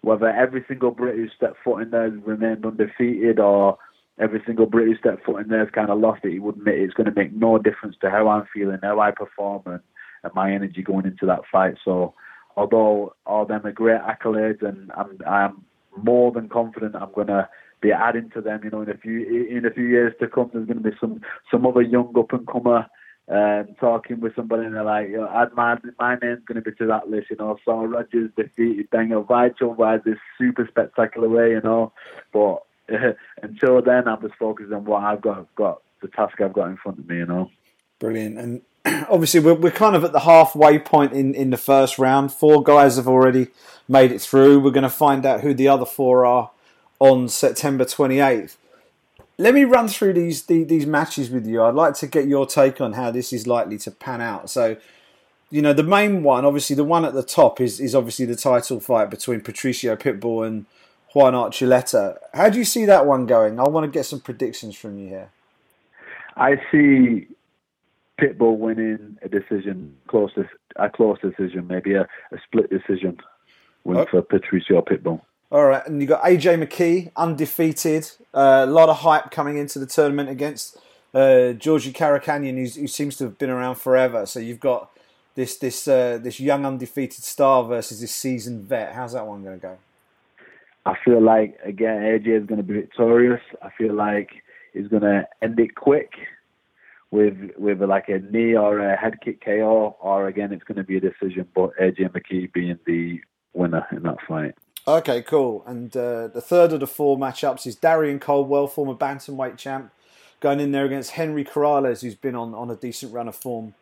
whether 0.00 0.28
every 0.28 0.64
single 0.68 0.90
British 0.90 1.34
step 1.36 1.56
foot 1.62 1.82
in 1.82 1.90
there 1.90 2.10
remained 2.10 2.64
undefeated 2.64 3.38
or 3.38 3.78
every 4.18 4.42
single 4.46 4.66
British 4.66 4.98
step 5.00 5.24
foot 5.24 5.42
in 5.42 5.48
there 5.48 5.60
has 5.60 5.74
kind 5.74 5.90
of 5.90 5.98
lost 5.98 6.24
it, 6.24 6.32
he 6.32 6.38
would 6.38 6.56
admit 6.56 6.78
it's 6.78 6.94
going 6.94 7.12
to 7.12 7.20
make 7.20 7.32
no 7.32 7.58
difference 7.58 7.96
to 8.00 8.10
how 8.10 8.28
I'm 8.28 8.46
feeling, 8.52 8.78
how 8.82 9.00
I 9.00 9.10
perform, 9.10 9.62
and, 9.66 9.80
and 10.22 10.34
my 10.34 10.52
energy 10.52 10.82
going 10.82 11.06
into 11.06 11.26
that 11.26 11.42
fight. 11.50 11.74
So, 11.84 12.14
although 12.56 13.14
all 13.26 13.44
them 13.44 13.66
are 13.66 13.72
great 13.72 14.00
accolades, 14.00 14.62
and 14.62 14.90
I'm 14.96 15.18
I'm 15.26 15.64
more 15.96 16.32
than 16.32 16.48
confident 16.48 16.94
I'm 16.94 17.12
going 17.12 17.26
to 17.28 17.48
be 17.80 17.92
adding 17.92 18.30
to 18.30 18.40
them. 18.40 18.60
You 18.64 18.70
know, 18.70 18.82
in 18.82 18.90
a 18.90 18.96
few 18.96 19.48
in 19.50 19.66
a 19.66 19.70
few 19.70 19.86
years 19.86 20.14
to 20.20 20.28
come, 20.28 20.50
there's 20.52 20.66
going 20.66 20.82
to 20.82 20.90
be 20.90 20.96
some 21.00 21.20
some 21.50 21.66
other 21.66 21.82
young 21.82 22.12
up 22.16 22.32
and 22.32 22.46
comer 22.46 22.86
um, 23.30 23.68
talking 23.78 24.20
with 24.20 24.34
somebody 24.34 24.64
and 24.64 24.74
they're 24.74 24.84
like, 24.84 25.08
you 25.08 25.18
know, 25.18 25.28
add 25.28 25.52
my, 25.54 25.76
my 25.98 26.16
name's 26.22 26.44
going 26.46 26.56
to 26.56 26.62
be 26.62 26.74
to 26.76 26.86
that 26.86 27.10
list, 27.10 27.28
you 27.28 27.36
know. 27.36 27.58
Saul 27.62 27.86
Rogers 27.86 28.30
defeated 28.36 28.88
Daniel 28.90 29.22
Weichel 29.22 29.76
by 29.76 29.98
this 29.98 30.16
super 30.38 30.66
spectacular 30.66 31.28
way, 31.28 31.50
you 31.50 31.60
know. 31.60 31.92
But 32.32 32.62
until 33.42 33.82
then, 33.82 34.08
I'm 34.08 34.22
just 34.22 34.34
focused 34.36 34.72
on 34.72 34.86
what 34.86 35.02
I've 35.02 35.20
got, 35.20 35.54
got 35.56 35.82
the 36.00 36.08
task 36.08 36.40
I've 36.40 36.54
got 36.54 36.68
in 36.68 36.78
front 36.78 37.00
of 37.00 37.08
me. 37.08 37.16
You 37.16 37.26
know. 37.26 37.50
Brilliant, 37.98 38.38
and 38.38 38.62
obviously 39.10 39.40
we're 39.40 39.54
we're 39.54 39.70
kind 39.72 39.94
of 39.94 40.04
at 40.04 40.12
the 40.12 40.20
halfway 40.20 40.78
point 40.78 41.12
in 41.12 41.34
in 41.34 41.50
the 41.50 41.58
first 41.58 41.98
round. 41.98 42.32
Four 42.32 42.62
guys 42.62 42.96
have 42.96 43.08
already 43.08 43.48
made 43.88 44.10
it 44.10 44.22
through. 44.22 44.60
We're 44.60 44.70
going 44.70 44.84
to 44.84 44.88
find 44.88 45.26
out 45.26 45.42
who 45.42 45.52
the 45.52 45.68
other 45.68 45.84
four 45.84 46.24
are 46.24 46.50
on 46.98 47.28
September 47.28 47.84
28th. 47.84 48.56
Let 49.36 49.54
me 49.54 49.64
run 49.64 49.88
through 49.88 50.14
these, 50.14 50.46
these 50.46 50.66
these 50.66 50.86
matches 50.86 51.30
with 51.30 51.46
you. 51.46 51.62
I'd 51.62 51.74
like 51.74 51.94
to 51.94 52.06
get 52.08 52.26
your 52.26 52.44
take 52.44 52.80
on 52.80 52.94
how 52.94 53.10
this 53.10 53.32
is 53.32 53.46
likely 53.46 53.78
to 53.78 53.90
pan 53.90 54.20
out. 54.20 54.50
So, 54.50 54.76
you 55.50 55.62
know, 55.62 55.72
the 55.72 55.84
main 55.84 56.24
one, 56.24 56.44
obviously, 56.44 56.74
the 56.74 56.84
one 56.84 57.04
at 57.04 57.14
the 57.14 57.22
top 57.22 57.60
is 57.60 57.78
is 57.78 57.94
obviously 57.94 58.24
the 58.24 58.34
title 58.34 58.80
fight 58.80 59.10
between 59.10 59.40
Patricio 59.40 59.94
Pitbull 59.94 60.44
and 60.44 60.66
Juan 61.14 61.34
Archuleta. 61.34 62.18
How 62.34 62.48
do 62.48 62.58
you 62.58 62.64
see 62.64 62.84
that 62.86 63.06
one 63.06 63.26
going? 63.26 63.60
I 63.60 63.68
want 63.68 63.84
to 63.84 63.90
get 63.90 64.06
some 64.06 64.20
predictions 64.20 64.76
from 64.76 64.98
you 64.98 65.08
here. 65.08 65.30
I 66.36 66.56
see 66.72 67.28
Pitbull 68.20 68.58
winning 68.58 69.18
a 69.22 69.28
decision, 69.28 69.96
close 70.08 70.32
a 70.76 70.90
close 70.90 71.18
decision, 71.20 71.66
maybe 71.68 71.94
a, 71.94 72.02
a 72.02 72.38
split 72.44 72.70
decision 72.70 73.18
win 73.84 73.98
oh. 73.98 74.06
for 74.10 74.22
Patricio 74.22 74.82
Pitbull. 74.82 75.20
All 75.50 75.64
right, 75.64 75.86
and 75.86 75.98
you've 76.02 76.10
got 76.10 76.22
AJ 76.24 76.62
McKee, 76.62 77.10
undefeated. 77.16 78.10
Uh, 78.34 78.66
a 78.68 78.70
lot 78.70 78.90
of 78.90 78.98
hype 78.98 79.30
coming 79.30 79.56
into 79.56 79.78
the 79.78 79.86
tournament 79.86 80.28
against 80.28 80.76
uh, 81.14 81.52
Georgi 81.52 81.90
Karakhanyan, 81.90 82.58
who 82.76 82.86
seems 82.86 83.16
to 83.16 83.24
have 83.24 83.38
been 83.38 83.48
around 83.48 83.76
forever. 83.76 84.26
So 84.26 84.40
you've 84.40 84.60
got 84.60 84.90
this 85.36 85.56
this 85.56 85.88
uh, 85.88 86.18
this 86.22 86.38
young 86.38 86.66
undefeated 86.66 87.24
star 87.24 87.64
versus 87.64 88.02
this 88.02 88.14
seasoned 88.14 88.64
vet. 88.64 88.92
How's 88.92 89.14
that 89.14 89.26
one 89.26 89.42
going 89.42 89.58
to 89.58 89.62
go? 89.62 89.78
I 90.84 90.96
feel 91.02 91.22
like 91.22 91.58
again 91.64 92.02
AJ 92.02 92.42
is 92.42 92.46
going 92.46 92.58
to 92.58 92.62
be 92.62 92.74
victorious. 92.74 93.40
I 93.62 93.70
feel 93.70 93.94
like 93.94 94.30
he's 94.74 94.88
going 94.88 95.02
to 95.02 95.26
end 95.40 95.58
it 95.58 95.74
quick 95.74 96.12
with 97.10 97.52
with 97.56 97.80
like 97.80 98.10
a 98.10 98.18
knee 98.18 98.54
or 98.54 98.80
a 98.80 98.96
head 98.96 99.22
kick 99.24 99.42
KO, 99.42 99.96
or 99.98 100.26
again 100.26 100.52
it's 100.52 100.64
going 100.64 100.76
to 100.76 100.84
be 100.84 100.98
a 100.98 101.00
decision. 101.00 101.48
But 101.54 101.70
AJ 101.80 102.10
McKee 102.10 102.52
being 102.52 102.78
the 102.84 103.22
winner 103.54 103.86
in 103.92 104.02
that 104.02 104.18
fight. 104.28 104.54
Okay, 104.88 105.20
cool. 105.20 105.62
And 105.66 105.94
uh, 105.94 106.28
the 106.28 106.40
third 106.40 106.72
of 106.72 106.80
the 106.80 106.86
four 106.86 107.18
matchups 107.18 107.66
is 107.66 107.76
Darrion 107.76 108.18
Caldwell, 108.18 108.66
former 108.66 108.94
bantamweight 108.94 109.58
champ, 109.58 109.92
going 110.40 110.60
in 110.60 110.72
there 110.72 110.86
against 110.86 111.10
Henry 111.10 111.44
Corrales, 111.44 112.00
who's 112.00 112.14
been 112.14 112.34
on, 112.34 112.54
on 112.54 112.70
a 112.70 112.74
decent 112.74 113.12
run 113.12 113.28
of 113.28 113.36
form 113.36 113.74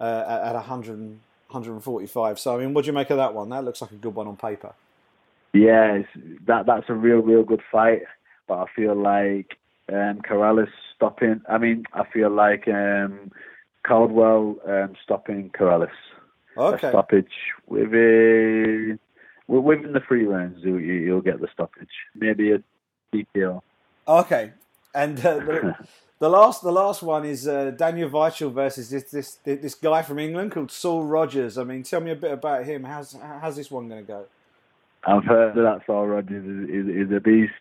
uh, 0.00 0.24
at, 0.26 0.40
at 0.40 0.54
100, 0.54 0.96
145. 1.50 2.38
So, 2.38 2.56
I 2.56 2.60
mean, 2.60 2.72
what 2.72 2.84
do 2.84 2.86
you 2.86 2.94
make 2.94 3.10
of 3.10 3.18
that 3.18 3.34
one? 3.34 3.50
That 3.50 3.62
looks 3.62 3.82
like 3.82 3.90
a 3.90 3.96
good 3.96 4.14
one 4.14 4.26
on 4.26 4.38
paper. 4.38 4.72
Yeah, 5.52 6.00
that 6.46 6.64
that's 6.64 6.88
a 6.88 6.94
real, 6.94 7.18
real 7.18 7.44
good 7.44 7.62
fight. 7.70 8.04
But 8.48 8.60
I 8.60 8.66
feel 8.74 8.94
like 8.94 9.58
um, 9.90 10.22
Corrales 10.22 10.70
stopping. 10.96 11.42
I 11.46 11.58
mean, 11.58 11.84
I 11.92 12.04
feel 12.10 12.30
like 12.30 12.66
um, 12.68 13.30
Caldwell 13.86 14.56
um, 14.66 14.94
stopping 15.02 15.50
Corrales. 15.50 15.90
Okay. 16.56 16.86
A 16.86 16.90
stoppage 16.90 17.32
with 17.66 17.92
a 17.92 18.98
within 19.46 19.92
the 19.92 20.00
three 20.00 20.24
rounds. 20.24 20.58
You, 20.62 20.76
you'll 20.76 21.20
get 21.20 21.40
the 21.40 21.48
stoppage. 21.52 21.88
Maybe 22.14 22.52
a 22.52 22.62
DPO. 23.14 23.60
Okay, 24.06 24.52
and 24.94 25.18
uh, 25.24 25.34
the, 25.36 25.76
the, 26.18 26.28
last 26.28 26.62
the 26.62 26.72
last 26.72 27.02
one 27.02 27.24
is 27.24 27.48
uh, 27.48 27.70
Daniel 27.70 28.10
Weichel 28.10 28.52
versus 28.52 28.90
this 28.90 29.04
this 29.04 29.38
this 29.44 29.74
guy 29.74 30.02
from 30.02 30.18
England 30.18 30.52
called 30.52 30.70
Saul 30.70 31.04
Rogers. 31.04 31.58
I 31.58 31.64
mean, 31.64 31.82
tell 31.82 32.00
me 32.00 32.10
a 32.10 32.16
bit 32.16 32.32
about 32.32 32.64
him. 32.64 32.84
How's 32.84 33.16
how's 33.40 33.56
this 33.56 33.70
one 33.70 33.88
going 33.88 34.02
to 34.02 34.06
go? 34.06 34.26
I've 35.06 35.24
heard 35.24 35.54
that 35.56 35.82
Saul 35.86 36.06
Rogers 36.06 36.44
is, 36.44 36.70
is, 36.70 37.08
is 37.08 37.16
a 37.16 37.20
beast. 37.20 37.52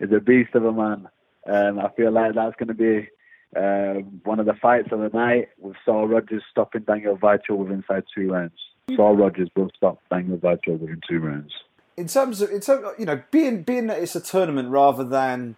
Is 0.00 0.12
a 0.12 0.20
beast 0.20 0.54
of 0.54 0.64
a 0.64 0.72
man. 0.72 1.08
Um, 1.46 1.78
I 1.78 1.88
feel 1.96 2.10
like 2.10 2.34
that's 2.34 2.56
going 2.56 2.68
to 2.68 2.74
be 2.74 3.08
uh, 3.56 4.00
one 4.24 4.40
of 4.40 4.46
the 4.46 4.54
fights 4.54 4.88
of 4.90 5.00
the 5.00 5.10
night 5.16 5.48
with 5.58 5.76
Saul 5.84 6.08
Rogers 6.08 6.42
stopping 6.50 6.82
Daniel 6.82 7.16
Weichel 7.16 7.56
within 7.56 7.76
inside 7.76 8.04
two 8.14 8.32
rounds. 8.32 8.58
Saul 8.96 9.16
Rogers 9.16 9.48
will 9.56 9.70
stop 9.76 9.98
Daniel 10.10 10.38
Weichel 10.38 10.78
within 10.78 11.00
two 11.08 11.20
rounds. 11.20 11.52
In 11.96 12.08
terms 12.08 12.40
of, 12.42 12.50
in 12.50 12.60
terms 12.60 12.84
of, 12.84 12.98
you 12.98 13.06
know, 13.06 13.22
being 13.30 13.62
being 13.62 13.86
that 13.86 14.00
it's 14.00 14.16
a 14.16 14.20
tournament 14.20 14.68
rather 14.70 15.04
than 15.04 15.56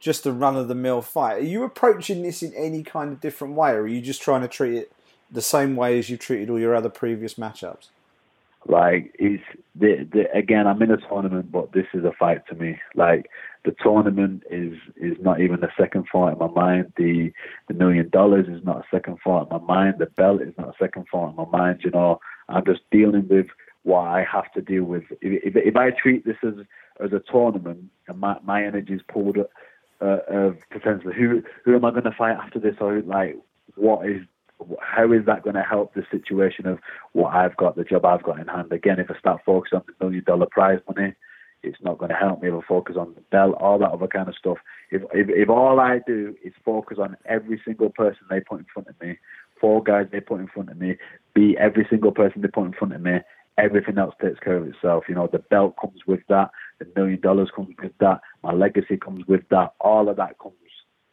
just 0.00 0.26
a 0.26 0.32
run 0.32 0.56
of 0.56 0.68
the 0.68 0.74
mill 0.74 1.02
fight. 1.02 1.38
Are 1.38 1.44
you 1.44 1.64
approaching 1.64 2.22
this 2.22 2.42
in 2.42 2.52
any 2.54 2.82
kind 2.82 3.12
of 3.12 3.20
different 3.20 3.54
way, 3.54 3.70
or 3.72 3.82
are 3.82 3.86
you 3.86 4.00
just 4.00 4.22
trying 4.22 4.42
to 4.42 4.48
treat 4.48 4.76
it 4.76 4.92
the 5.30 5.42
same 5.42 5.76
way 5.76 5.98
as 5.98 6.08
you've 6.08 6.20
treated 6.20 6.50
all 6.50 6.58
your 6.58 6.74
other 6.74 6.88
previous 6.88 7.34
matchups? 7.34 7.88
Like 8.66 9.14
it's 9.18 9.42
the, 9.74 10.06
the 10.12 10.30
again, 10.36 10.66
I'm 10.66 10.82
in 10.82 10.90
a 10.90 10.96
tournament, 10.96 11.50
but 11.50 11.72
this 11.72 11.86
is 11.94 12.04
a 12.04 12.12
fight 12.12 12.46
to 12.48 12.54
me. 12.54 12.78
Like 12.94 13.30
the 13.64 13.74
tournament 13.82 14.42
is 14.50 14.74
is 14.96 15.16
not 15.20 15.40
even 15.40 15.62
a 15.64 15.72
second 15.78 16.06
thought 16.12 16.32
in 16.32 16.38
my 16.38 16.48
mind. 16.48 16.92
The 16.96 17.32
the 17.68 17.74
million 17.74 18.08
dollars 18.10 18.46
is 18.48 18.64
not 18.64 18.78
a 18.78 18.84
second 18.90 19.18
thought 19.24 19.50
in 19.50 19.58
my 19.58 19.64
mind. 19.64 19.96
The 19.98 20.06
belt 20.06 20.42
is 20.42 20.54
not 20.58 20.68
a 20.68 20.78
second 20.78 21.06
thought 21.10 21.30
in 21.30 21.36
my 21.36 21.46
mind. 21.46 21.80
You 21.84 21.90
know, 21.92 22.20
I'm 22.48 22.64
just 22.64 22.80
dealing 22.90 23.28
with 23.28 23.46
what 23.82 24.00
I 24.00 24.24
have 24.30 24.52
to 24.52 24.60
deal 24.60 24.84
with. 24.84 25.04
If, 25.20 25.54
if, 25.54 25.56
if 25.56 25.76
I 25.76 25.90
treat 25.90 26.24
this 26.24 26.36
as 26.46 26.54
as 27.00 27.12
a 27.12 27.22
tournament 27.30 27.84
and 28.08 28.18
my 28.18 28.36
my 28.42 28.64
energy 28.64 28.94
is 28.94 29.02
pulled 29.08 29.38
uh, 29.38 30.18
of 30.28 30.56
potentially 30.70 31.14
who 31.14 31.42
who 31.64 31.74
am 31.74 31.84
I 31.84 31.90
going 31.90 32.04
to 32.04 32.12
fight 32.12 32.36
after 32.36 32.58
this, 32.58 32.76
or 32.80 33.00
like 33.02 33.36
what 33.76 34.08
is 34.08 34.22
how 34.80 35.12
is 35.12 35.24
that 35.26 35.42
going 35.42 35.54
to 35.54 35.62
help 35.62 35.94
the 35.94 36.04
situation 36.10 36.66
of 36.66 36.78
what 37.12 37.34
I've 37.34 37.56
got, 37.56 37.76
the 37.76 37.84
job 37.84 38.04
I've 38.04 38.22
got 38.22 38.40
in 38.40 38.48
hand? 38.48 38.72
Again, 38.72 38.98
if 38.98 39.10
I 39.10 39.18
start 39.18 39.42
focusing 39.46 39.78
on 39.78 39.84
the 39.86 40.04
million 40.04 40.24
dollar 40.24 40.46
prize 40.50 40.80
money, 40.88 41.14
it's 41.62 41.78
not 41.82 41.98
going 41.98 42.10
to 42.10 42.16
help 42.16 42.42
me 42.42 42.48
if 42.48 42.54
I 42.54 42.66
focus 42.66 42.96
on 42.98 43.14
the 43.14 43.20
belt, 43.32 43.56
all 43.60 43.78
that 43.78 43.90
other 43.90 44.06
kind 44.06 44.28
of 44.28 44.34
stuff. 44.36 44.58
If, 44.90 45.02
if 45.12 45.28
if 45.28 45.48
all 45.48 45.80
I 45.80 46.00
do 46.06 46.34
is 46.44 46.52
focus 46.64 46.98
on 47.00 47.16
every 47.24 47.60
single 47.64 47.90
person 47.90 48.22
they 48.28 48.40
put 48.40 48.60
in 48.60 48.66
front 48.72 48.88
of 48.88 49.00
me, 49.00 49.18
four 49.60 49.82
guys 49.82 50.06
they 50.10 50.20
put 50.20 50.40
in 50.40 50.48
front 50.48 50.70
of 50.70 50.78
me, 50.78 50.96
beat 51.38 51.56
every 51.58 51.86
single 51.88 52.10
person 52.10 52.42
they 52.42 52.48
put 52.48 52.66
in 52.66 52.72
front 52.72 52.94
of 52.94 53.00
me, 53.00 53.18
everything 53.58 53.96
else 53.96 54.14
takes 54.20 54.40
care 54.40 54.56
of 54.56 54.66
itself. 54.66 55.04
You 55.08 55.14
know, 55.14 55.28
the 55.30 55.38
belt 55.38 55.76
comes 55.80 56.00
with 56.04 56.20
that, 56.28 56.50
the 56.80 56.86
million 56.96 57.20
dollars 57.20 57.50
comes 57.54 57.74
with 57.80 57.92
that, 58.00 58.20
my 58.42 58.52
legacy 58.52 58.96
comes 58.96 59.24
with 59.28 59.42
that, 59.50 59.74
all 59.80 60.08
of 60.08 60.16
that 60.16 60.38
comes 60.40 60.54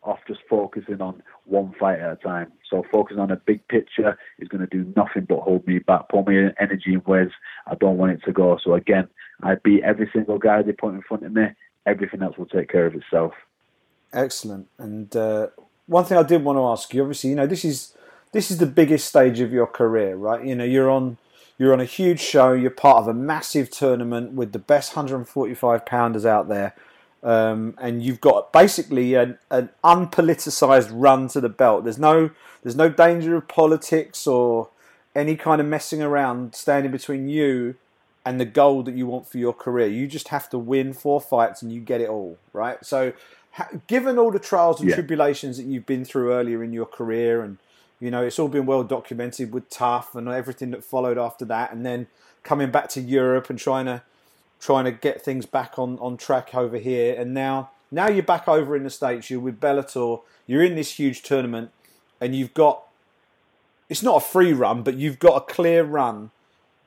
off 0.01 0.19
just 0.27 0.39
focusing 0.49 1.01
on 1.01 1.21
one 1.45 1.73
fight 1.79 1.99
at 1.99 2.11
a 2.11 2.15
time. 2.15 2.51
So 2.69 2.83
focusing 2.91 3.19
on 3.19 3.31
a 3.31 3.35
big 3.35 3.67
picture 3.67 4.17
is 4.39 4.47
going 4.47 4.67
to 4.67 4.67
do 4.67 4.91
nothing 4.95 5.25
but 5.25 5.41
hold 5.41 5.65
me 5.67 5.79
back, 5.79 6.09
pull 6.09 6.23
me 6.23 6.49
energy 6.59 6.93
in 6.93 7.03
ways 7.05 7.29
I 7.67 7.75
don't 7.75 7.97
want 7.97 8.11
it 8.13 8.23
to 8.25 8.31
go. 8.31 8.57
So 8.63 8.73
again, 8.73 9.07
I 9.43 9.55
beat 9.55 9.83
every 9.83 10.09
single 10.13 10.37
guy 10.39 10.61
they 10.61 10.71
put 10.71 10.93
in 10.93 11.01
front 11.01 11.25
of 11.25 11.33
me. 11.33 11.45
Everything 11.85 12.23
else 12.23 12.37
will 12.37 12.45
take 12.45 12.71
care 12.71 12.85
of 12.87 12.95
itself. 12.95 13.33
Excellent. 14.13 14.67
And 14.77 15.15
uh, 15.15 15.47
one 15.87 16.05
thing 16.05 16.17
I 16.17 16.23
did 16.23 16.43
want 16.43 16.57
to 16.57 16.65
ask 16.65 16.93
you, 16.93 17.01
obviously, 17.01 17.31
you 17.31 17.35
know, 17.35 17.47
this 17.47 17.65
is 17.65 17.95
this 18.35 18.51
is 18.51 18.57
the 18.57 18.65
biggest 18.65 19.07
stage 19.07 19.39
of 19.39 19.51
your 19.53 19.67
career, 19.67 20.15
right? 20.15 20.45
You 20.45 20.55
know, 20.55 20.63
you're 20.65 20.89
on 20.91 21.17
you're 21.57 21.71
on 21.73 21.79
a 21.79 21.85
huge 21.85 22.19
show. 22.19 22.51
You're 22.51 22.69
part 22.69 22.97
of 22.97 23.07
a 23.07 23.13
massive 23.13 23.69
tournament 23.71 24.33
with 24.33 24.51
the 24.51 24.59
best 24.59 24.95
145 24.95 25.85
pounders 25.85 26.25
out 26.25 26.49
there 26.49 26.75
um, 27.23 27.73
and 27.79 28.03
you've 28.03 28.21
got 28.21 28.53
basically 28.53 29.15
an, 29.15 29.39
an 29.49 29.69
unpoliticized 29.83 30.89
run 30.93 31.27
to 31.29 31.41
the 31.41 31.49
belt. 31.49 31.83
There's 31.83 31.97
no 31.97 32.29
there's 32.61 32.75
no 32.75 32.89
danger 32.89 33.35
of 33.35 33.47
politics 33.47 34.27
or 34.27 34.69
any 35.15 35.35
kind 35.35 35.59
of 35.59 35.67
messing 35.67 36.01
around 36.01 36.53
standing 36.55 36.91
between 36.91 37.27
you 37.27 37.75
and 38.25 38.39
the 38.39 38.45
goal 38.45 38.83
that 38.83 38.95
you 38.95 39.07
want 39.07 39.27
for 39.27 39.37
your 39.37 39.53
career. 39.53 39.87
You 39.87 40.07
just 40.07 40.27
have 40.29 40.49
to 40.49 40.57
win 40.57 40.93
four 40.93 41.21
fights 41.21 41.61
and 41.61 41.71
you 41.71 41.79
get 41.79 42.01
it 42.01 42.09
all, 42.09 42.37
right? 42.53 42.83
So, 42.83 43.13
ha- 43.51 43.69
given 43.87 44.17
all 44.17 44.31
the 44.31 44.39
trials 44.39 44.79
and 44.81 44.89
Yeah. 44.89 44.95
tribulations 44.95 45.57
that 45.57 45.65
you've 45.67 45.85
been 45.85 46.05
through 46.05 46.33
earlier 46.33 46.63
in 46.63 46.73
your 46.73 46.87
career, 46.87 47.41
and 47.41 47.57
you 47.99 48.11
know 48.11 48.23
it's 48.23 48.39
all 48.39 48.47
been 48.47 48.65
well 48.65 48.83
documented 48.83 49.53
with 49.53 49.69
TUF 49.69 50.15
and 50.15 50.27
everything 50.27 50.71
that 50.71 50.83
followed 50.83 51.17
after 51.17 51.45
that, 51.45 51.71
and 51.71 51.85
then 51.85 52.07
coming 52.43 52.71
back 52.71 52.89
to 52.89 53.01
Europe 53.01 53.49
and 53.49 53.59
trying 53.59 53.85
to 53.85 54.03
trying 54.59 54.85
to 54.85 54.91
get 54.91 55.21
things 55.21 55.45
back 55.45 55.77
on, 55.77 55.99
on 55.99 56.17
track 56.17 56.55
over 56.55 56.77
here. 56.77 57.19
And 57.19 57.33
now 57.33 57.71
now 57.91 58.09
you're 58.09 58.23
back 58.23 58.47
over 58.47 58.75
in 58.75 58.83
the 58.83 58.89
States, 58.89 59.29
you're 59.29 59.39
with 59.39 59.59
Bellator, 59.59 60.21
you're 60.47 60.63
in 60.63 60.75
this 60.75 60.97
huge 60.97 61.21
tournament, 61.21 61.71
and 62.19 62.35
you've 62.35 62.53
got 62.53 62.83
it's 63.89 64.03
not 64.03 64.17
a 64.17 64.25
free 64.25 64.53
run, 64.53 64.81
but 64.81 64.95
you've 64.95 65.19
got 65.19 65.35
a 65.37 65.53
clear 65.53 65.83
run 65.83 66.31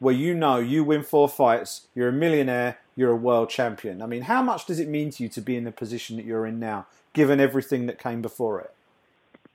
where 0.01 0.15
you 0.15 0.35
know 0.35 0.59
you 0.59 0.85
win 0.85 1.03
four 1.03 1.29
fights, 1.29 1.87
you're 1.95 2.09
a 2.09 2.13
millionaire, 2.13 2.79
you're 2.97 3.11
a 3.11 3.17
world 3.17 3.51
champion. 3.51 4.03
I 4.03 4.07
mean, 4.07 4.23
how 4.23 4.43
much 4.43 4.67
does 4.67 4.79
it 4.79 4.89
mean 4.89 5.11
to 5.11 5.23
you 5.25 5.29
to 5.31 5.41
be 5.41 5.57
in 5.57 5.65
the 5.65 5.73
position 5.73 6.17
that 6.17 6.25
you're 6.25 6.47
in 6.47 6.59
now, 6.59 6.87
given 7.13 7.41
everything 7.41 7.87
that 7.87 7.99
came 7.99 8.23
before 8.23 8.61
it? 8.61 8.73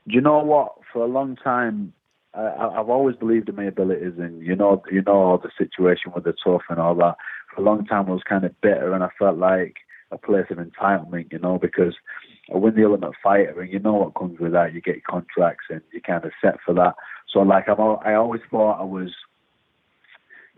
Do 0.08 0.16
you 0.16 0.22
know 0.22 0.40
what? 0.40 0.74
For 0.94 1.04
a 1.04 1.08
long 1.08 1.36
time, 1.36 1.92
I, 2.34 2.42
I- 2.42 2.80
I've 2.80 2.90
always 2.90 3.16
believed 3.16 3.50
in 3.50 3.56
my 3.56 3.66
abilities, 3.66 4.14
and 4.20 4.42
you 4.42 4.56
know, 4.56 4.82
you 4.92 5.02
know 5.02 5.14
all 5.16 5.38
the 5.38 5.52
situation 5.58 6.12
with 6.14 6.24
the 6.24 6.34
TUF 6.44 6.62
and 6.70 6.80
all 6.80 6.96
that. 6.96 7.16
For 7.54 7.62
a 7.62 7.66
long 7.66 7.86
time, 7.86 8.08
I 8.08 8.12
was 8.12 8.24
kind 8.24 8.46
of 8.46 8.60
bitter, 8.62 8.94
and 8.94 9.04
I 9.04 9.10
felt 9.20 9.38
like 9.38 9.78
a 10.12 10.18
place 10.18 10.46
of 10.52 10.58
entitlement, 10.60 11.32
you 11.32 11.40
know, 11.40 11.58
because 11.58 11.96
I 12.54 12.58
win 12.58 12.76
the 12.76 12.86
Ultimate 12.86 13.16
Fighter, 13.24 13.60
and 13.62 13.72
you 13.72 13.80
know 13.80 13.94
what 13.94 14.16
comes 14.16 14.40
with 14.40 14.52
that. 14.54 14.74
You 14.74 14.82
get 14.82 15.04
contracts, 15.04 15.66
and 15.70 15.82
you 15.92 16.02
kind 16.02 16.24
of 16.24 16.32
set 16.42 16.60
for 16.66 16.74
that. 16.76 16.96
So, 17.30 17.40
like, 17.40 17.68
I've, 17.68 17.80
I 17.80 18.14
always 18.14 18.42
thought 18.52 18.80
I 18.80 18.84
was 18.84 19.12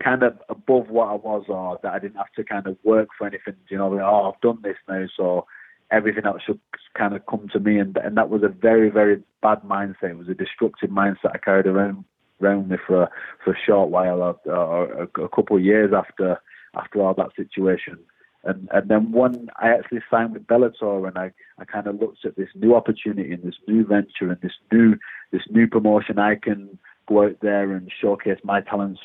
kind 0.02 0.22
of 0.22 0.38
above 0.50 0.90
what 0.90 1.08
I 1.08 1.14
was, 1.14 1.44
or 1.48 1.78
that 1.82 1.92
I 1.94 1.98
didn't 1.98 2.16
have 2.16 2.32
to 2.36 2.44
kind 2.44 2.66
of 2.66 2.76
work 2.84 3.08
for 3.16 3.26
anything. 3.26 3.54
You 3.68 3.78
know, 3.78 3.88
like, 3.88 4.04
oh, 4.04 4.32
I've 4.34 4.40
done 4.42 4.58
this 4.62 4.76
now, 4.88 5.06
so 5.16 5.46
everything 5.90 6.26
else 6.26 6.42
should 6.42 6.60
kind 6.96 7.14
of 7.14 7.24
come 7.26 7.48
to 7.52 7.60
me, 7.60 7.78
and 7.78 7.96
and 7.96 8.16
that 8.16 8.30
was 8.30 8.42
a 8.42 8.48
very 8.48 8.90
very 8.90 9.22
bad 9.42 9.62
mindset. 9.62 10.10
It 10.10 10.18
was 10.18 10.28
a 10.28 10.34
destructive 10.34 10.90
mindset 10.90 11.34
I 11.34 11.38
carried 11.38 11.66
around 11.66 12.04
around 12.42 12.68
me 12.68 12.76
for 12.86 13.04
a, 13.04 13.10
for 13.42 13.52
a 13.52 13.58
short 13.66 13.88
while, 13.88 14.22
or, 14.22 14.36
or 14.46 14.92
a, 14.92 15.22
a 15.22 15.28
couple 15.28 15.56
of 15.56 15.62
years 15.62 15.92
after 15.94 16.40
after 16.74 17.00
all 17.00 17.14
that 17.14 17.34
situation. 17.36 17.98
And 18.44 18.68
and 18.72 18.88
then 18.88 19.12
when 19.12 19.48
I 19.56 19.70
actually 19.70 20.02
signed 20.10 20.34
with 20.34 20.46
Bellator, 20.46 21.08
and 21.08 21.18
I, 21.18 21.32
I 21.58 21.64
kind 21.64 21.86
of 21.86 22.00
looked 22.00 22.24
at 22.24 22.36
this 22.36 22.50
new 22.54 22.74
opportunity 22.74 23.32
and 23.32 23.42
this 23.42 23.58
new 23.66 23.84
venture 23.84 24.30
and 24.30 24.40
this 24.40 24.52
new 24.72 24.96
this 25.32 25.42
new 25.50 25.66
promotion, 25.66 26.18
I 26.18 26.36
can 26.36 26.78
go 27.08 27.24
out 27.24 27.38
there 27.40 27.72
and 27.72 27.90
showcase 28.00 28.38
my 28.44 28.60
talents 28.60 29.00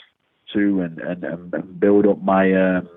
to 0.53 0.81
and, 0.81 0.99
and, 0.99 1.23
and 1.23 1.79
build 1.79 2.05
up 2.05 2.21
my 2.21 2.53
um, 2.53 2.89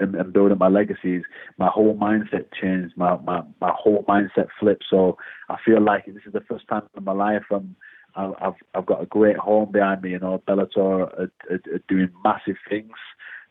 and, 0.00 0.14
and 0.14 0.32
build 0.32 0.52
up 0.52 0.58
my 0.58 0.68
legacies. 0.68 1.22
My 1.58 1.68
whole 1.68 1.96
mindset 1.96 2.46
changed. 2.60 2.96
My, 2.96 3.16
my 3.18 3.42
my 3.60 3.72
whole 3.76 4.04
mindset 4.08 4.48
flipped. 4.58 4.84
So 4.90 5.16
I 5.48 5.56
feel 5.64 5.80
like 5.80 6.06
this 6.06 6.26
is 6.26 6.32
the 6.32 6.40
first 6.48 6.66
time 6.68 6.82
in 6.96 7.04
my 7.04 7.12
life 7.12 7.44
I'm. 7.50 7.76
I've 8.16 8.34
I've- 8.42 8.64
I've 8.74 8.86
got 8.86 9.02
a 9.02 9.06
great 9.06 9.36
home 9.36 9.70
behind 9.70 10.02
me. 10.02 10.10
You 10.10 10.18
know, 10.18 10.42
Bellator 10.48 10.78
are, 10.78 11.30
are, 11.50 11.60
are 11.74 11.82
doing 11.88 12.10
massive 12.24 12.56
things. 12.68 12.92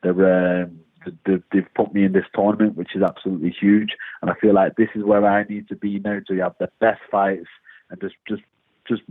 They're 0.03 0.63
um, 0.63 0.79
they've, 1.25 1.43
they've 1.51 1.73
put 1.75 1.93
me 1.93 2.03
in 2.05 2.11
this 2.13 2.25
tournament, 2.35 2.75
which 2.75 2.95
is 2.95 3.01
absolutely 3.01 3.55
huge. 3.59 3.91
And 4.21 4.29
I 4.29 4.33
feel 4.41 4.53
like 4.53 4.75
this 4.75 4.89
is 4.95 5.03
where 5.03 5.25
I 5.25 5.43
need 5.43 5.67
to 5.69 5.75
be 5.75 5.99
now 5.99 6.19
to 6.27 6.37
have 6.39 6.55
the 6.59 6.69
best 6.79 7.01
fights 7.11 7.47
and 7.89 7.99
just 8.01 8.15
just 8.27 8.43
just 8.87 9.01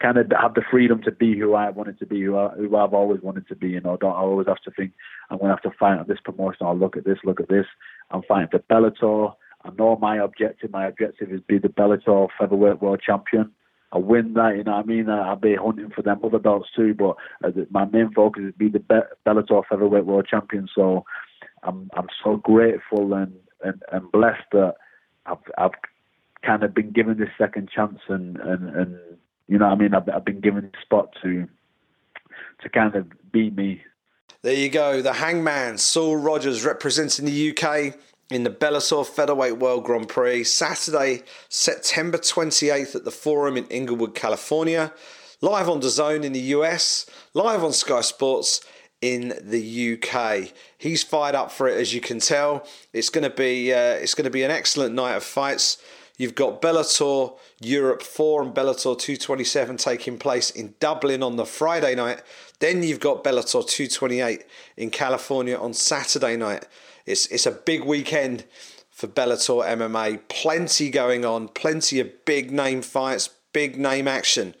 kind 0.00 0.18
of 0.18 0.30
have 0.40 0.54
the 0.54 0.62
freedom 0.70 1.02
to 1.02 1.10
be 1.10 1.38
who 1.38 1.54
I 1.54 1.70
wanted 1.70 1.98
to 1.98 2.06
be, 2.06 2.22
who, 2.22 2.36
I, 2.36 2.48
who 2.50 2.76
I've 2.76 2.94
always 2.94 3.20
wanted 3.22 3.48
to 3.48 3.56
be. 3.56 3.68
You 3.70 3.80
know, 3.80 3.96
don't 3.96 4.12
I 4.12 4.20
always 4.20 4.46
have 4.46 4.62
to 4.62 4.70
think 4.70 4.92
I'm 5.30 5.38
going 5.38 5.48
to 5.48 5.54
have 5.54 5.72
to 5.72 5.78
fight 5.78 5.98
at 5.98 6.08
this 6.08 6.20
promotion. 6.24 6.66
Or 6.66 6.74
look 6.74 6.96
at 6.96 7.04
this, 7.04 7.18
look 7.24 7.40
at 7.40 7.48
this. 7.48 7.66
I'm 8.10 8.22
fighting 8.22 8.48
for 8.50 8.60
Bellator. 8.60 9.34
I 9.64 9.70
know 9.78 9.96
my 10.00 10.16
objective. 10.16 10.70
My 10.70 10.86
objective 10.86 11.32
is 11.32 11.40
be 11.40 11.58
the 11.58 11.68
Bellator 11.68 12.28
featherweight 12.38 12.80
world 12.80 13.00
champion. 13.04 13.52
I 13.90 13.98
win 13.98 14.34
that, 14.34 14.56
you 14.56 14.64
know 14.64 14.72
what 14.72 14.84
I 14.84 14.86
mean? 14.86 15.08
I'll 15.08 15.36
be 15.36 15.56
hunting 15.56 15.90
for 15.94 16.02
them 16.02 16.20
other 16.22 16.38
belts 16.38 16.68
too, 16.76 16.92
but 16.92 17.16
uh, 17.42 17.50
my 17.70 17.86
main 17.86 18.12
focus 18.12 18.44
is 18.44 18.54
be 18.54 18.68
the 18.68 18.80
Be- 18.80 19.00
Bellator 19.26 19.62
featherweight 19.66 20.04
world 20.04 20.26
champion. 20.30 20.68
So 20.74 21.04
I'm 21.62 21.90
I'm 21.94 22.08
so 22.22 22.36
grateful 22.36 23.14
and, 23.14 23.32
and, 23.64 23.82
and 23.90 24.12
blessed 24.12 24.44
that 24.52 24.74
I've 25.24 25.38
I've 25.56 25.72
kind 26.44 26.62
of 26.62 26.74
been 26.74 26.90
given 26.90 27.18
this 27.18 27.30
second 27.38 27.70
chance 27.74 27.98
and, 28.08 28.36
and, 28.36 28.68
and 28.76 28.98
you 29.48 29.58
know 29.58 29.66
what 29.66 29.72
I 29.72 29.76
mean? 29.76 29.94
I've, 29.94 30.08
I've 30.08 30.24
been 30.24 30.40
given 30.40 30.70
the 30.72 30.78
spot 30.82 31.14
to 31.22 31.48
to 32.62 32.68
kind 32.68 32.94
of 32.94 33.06
be 33.32 33.50
me. 33.50 33.82
There 34.42 34.54
you 34.54 34.68
go, 34.68 35.02
the 35.02 35.14
Hangman, 35.14 35.78
Saul 35.78 36.16
Rogers 36.16 36.64
representing 36.64 37.24
the 37.24 37.50
UK 37.56 37.94
in 38.30 38.44
the 38.44 38.50
Bellator 38.50 39.06
Featherweight 39.06 39.58
World 39.58 39.84
Grand 39.84 40.08
Prix, 40.08 40.44
Saturday, 40.44 41.22
September 41.48 42.18
28th 42.18 42.94
at 42.94 43.04
the 43.04 43.10
Forum 43.10 43.56
in 43.56 43.66
Inglewood, 43.66 44.14
California. 44.14 44.92
Live 45.40 45.68
on 45.68 45.80
DAZN 45.80 46.24
in 46.24 46.32
the 46.32 46.40
US, 46.40 47.06
live 47.32 47.62
on 47.62 47.72
Sky 47.72 48.00
Sports 48.00 48.60
in 49.00 49.34
the 49.40 49.94
UK. 49.94 50.52
He's 50.76 51.02
fired 51.02 51.34
up 51.34 51.52
for 51.52 51.68
it, 51.68 51.78
as 51.78 51.94
you 51.94 52.00
can 52.00 52.18
tell. 52.18 52.66
It's 52.92 53.08
going 53.08 53.24
to 53.28 53.34
be 53.34 53.72
uh, 53.72 53.94
it's 53.94 54.14
going 54.14 54.24
to 54.24 54.30
be 54.30 54.42
an 54.42 54.50
excellent 54.50 54.94
night 54.94 55.14
of 55.14 55.22
fights. 55.22 55.78
You've 56.18 56.34
got 56.34 56.60
Bellator 56.60 57.38
Europe 57.60 58.02
4 58.02 58.42
and 58.42 58.52
Bellator 58.52 58.98
227 58.98 59.76
taking 59.76 60.18
place 60.18 60.50
in 60.50 60.74
Dublin 60.80 61.22
on 61.22 61.36
the 61.36 61.46
Friday 61.46 61.94
night. 61.94 62.22
Then 62.58 62.82
you've 62.82 62.98
got 62.98 63.22
Bellator 63.22 63.64
228 63.64 64.44
in 64.76 64.90
California 64.90 65.56
on 65.56 65.72
Saturday 65.72 66.36
night. 66.36 66.66
It's 67.06 67.26
it's 67.28 67.46
a 67.46 67.52
big 67.52 67.84
weekend 67.84 68.44
for 68.90 69.06
Bellator 69.06 69.64
MMA. 69.64 70.22
Plenty 70.28 70.90
going 70.90 71.24
on, 71.24 71.48
plenty 71.48 72.00
of 72.00 72.24
big 72.24 72.50
name 72.50 72.82
fights, 72.82 73.30
big 73.52 73.78
name 73.78 74.08
action 74.08 74.54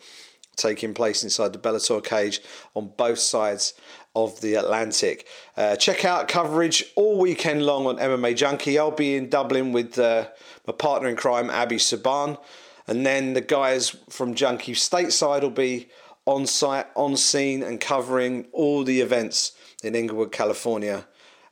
taking 0.54 0.92
place 0.92 1.22
inside 1.24 1.52
the 1.52 1.58
Bellator 1.58 2.04
cage 2.04 2.40
on 2.74 2.92
both 2.96 3.18
sides 3.18 3.74
of 4.14 4.40
the 4.40 4.54
Atlantic. 4.54 5.26
Uh, 5.56 5.76
check 5.76 6.04
out 6.04 6.28
coverage 6.28 6.84
all 6.96 7.18
weekend 7.18 7.64
long 7.64 7.86
on 7.86 7.96
MMA 7.96 8.36
Junkie. 8.36 8.78
I'll 8.78 8.90
be 8.90 9.16
in 9.16 9.28
Dublin 9.28 9.72
with 9.72 9.98
uh, 9.98 10.28
my 10.66 10.72
partner 10.72 11.08
in 11.08 11.16
crime, 11.16 11.50
Abbey 11.50 11.76
Subhan. 11.76 12.38
And 12.86 13.04
then 13.04 13.34
the 13.34 13.40
guys 13.40 13.96
from 14.08 14.34
Junkie 14.34 14.74
stateside 14.74 15.42
will 15.42 15.50
be 15.50 15.88
on 16.24 16.46
site, 16.46 16.86
on 16.96 17.16
scene, 17.16 17.62
and 17.62 17.80
covering 17.80 18.46
all 18.52 18.84
the 18.84 19.00
events 19.00 19.52
in 19.82 19.94
Inglewood, 19.94 20.32
California 20.32 21.06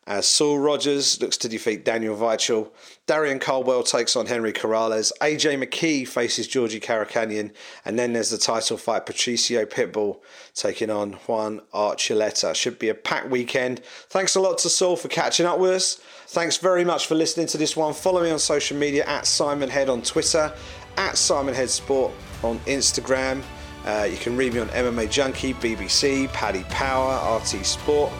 as 0.06 0.28
Saul 0.28 0.58
Rogers 0.58 1.20
looks 1.20 1.36
to 1.38 1.48
defeat 1.48 1.84
Daniel 1.84 2.16
Weichel. 2.16 2.70
Darrion 3.06 3.40
Caldwell 3.40 3.82
takes 3.82 4.14
on 4.14 4.26
Henry 4.26 4.52
Corrales. 4.52 5.10
AJ 5.20 5.62
McKee 5.62 6.06
faces 6.06 6.46
Georgi 6.46 6.78
Karakhanyan. 6.78 7.52
And 7.84 7.98
then 7.98 8.12
there's 8.12 8.30
the 8.30 8.38
title 8.38 8.76
fight 8.76 9.04
Patricio 9.04 9.64
Pitbull 9.64 10.20
taking 10.54 10.90
on 10.90 11.14
Juan 11.26 11.60
Archuleta. 11.74 12.54
Should 12.54 12.78
be 12.78 12.88
a 12.88 12.94
packed 12.94 13.30
weekend. 13.30 13.80
Thanks 14.08 14.36
a 14.36 14.40
lot 14.40 14.58
to 14.58 14.68
Saul 14.68 14.96
for 14.96 15.08
catching 15.08 15.46
up 15.46 15.58
with 15.58 15.72
us. 15.72 15.94
Thanks 16.28 16.56
very 16.56 16.84
much 16.84 17.06
for 17.06 17.16
listening 17.16 17.46
to 17.48 17.58
this 17.58 17.76
one. 17.76 17.92
Follow 17.92 18.22
me 18.22 18.30
on 18.30 18.38
social 18.38 18.76
media 18.76 19.04
at 19.06 19.26
Simon 19.26 19.68
Head 19.68 19.88
on 19.88 20.02
Twitter, 20.02 20.52
at 20.96 21.18
Simon 21.18 21.54
Head 21.54 21.70
Sport 21.70 22.12
on 22.42 22.58
Instagram. 22.60 23.42
Uh, 23.84 24.08
you 24.10 24.16
can 24.16 24.36
read 24.36 24.52
me 24.52 24.60
on 24.60 24.68
MMA 24.68 25.10
Junkie, 25.10 25.54
BBC, 25.54 26.28
Paddy 26.32 26.64
Power, 26.64 27.38
RT 27.38 27.64
Sport. 27.64 28.12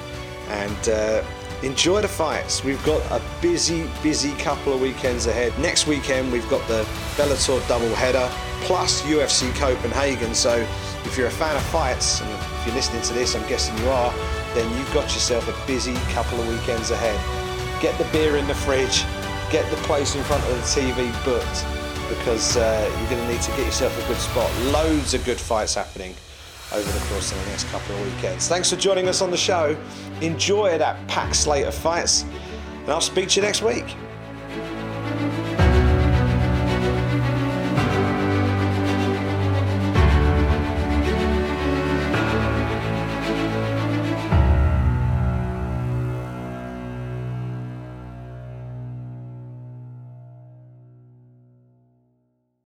And 0.49 0.89
uh, 0.89 1.25
enjoy 1.63 2.01
the 2.03 2.09
fights. 2.09 2.63
We've 2.63 2.83
got 2.85 3.03
a 3.11 3.23
busy, 3.41 3.89
busy 4.03 4.33
couple 4.35 4.73
of 4.73 4.81
weekends 4.81 5.27
ahead. 5.27 5.59
Next 5.59 5.87
weekend, 5.87 6.33
we've 6.33 6.49
got 6.49 6.67
the 6.69 6.83
Bellator 7.17 7.67
double 7.69 7.95
header 7.95 8.29
plus 8.63 9.03
UFC 9.03 9.55
Copenhagen. 9.55 10.35
So 10.35 10.57
if 11.05 11.17
you're 11.17 11.29
a 11.29 11.31
fan 11.31 11.57
of 11.57 11.63
fights, 11.65 12.21
and 12.21 12.31
if 12.31 12.67
you're 12.67 12.75
listening 12.75 13.03
to 13.03 13.13
this, 13.15 13.35
I'm 13.35 13.47
guessing 13.49 13.77
you 13.79 13.89
are, 13.89 14.13
then 14.55 14.71
you've 14.77 14.93
got 14.93 15.05
yourself 15.15 15.49
a 15.49 15.67
busy 15.67 15.95
couple 16.13 16.41
of 16.41 16.49
weekends 16.49 16.91
ahead. 16.91 17.19
Get 17.81 17.97
the 17.99 18.05
beer 18.13 18.37
in 18.37 18.47
the 18.47 18.55
fridge, 18.55 19.05
get 19.51 19.69
the 19.71 19.77
place 19.85 20.15
in 20.15 20.23
front 20.25 20.43
of 20.45 20.51
the 20.51 20.81
TV 20.81 21.13
booked 21.25 21.65
because 22.09 22.57
uh, 22.57 22.97
you're 22.99 23.11
going 23.11 23.27
to 23.27 23.33
need 23.33 23.43
to 23.43 23.51
get 23.53 23.67
yourself 23.67 23.97
a 24.05 24.09
good 24.09 24.19
spot. 24.19 24.51
Loads 24.73 25.15
of 25.15 25.25
good 25.25 25.41
fights 25.41 25.75
happening 25.75 26.15
over 26.73 26.91
the 26.91 27.05
course 27.07 27.33
of 27.33 27.45
the 27.45 27.51
next 27.51 27.65
couple 27.69 27.95
of 27.95 28.15
weekends. 28.15 28.49
Thanks 28.49 28.71
for 28.71 28.77
joining 28.77 29.09
us 29.09 29.23
on 29.23 29.31
the 29.31 29.37
show. 29.37 29.77
Enjoy 30.21 30.79
that 30.79 31.07
packed 31.09 31.37
slate 31.37 31.67
of 31.67 31.75
fights, 31.75 32.23
and 32.23 32.91
I'll 32.91 33.01
speak 33.01 33.29
to 33.31 33.37
you 33.37 33.43
next 33.43 33.63
week. 33.63 33.97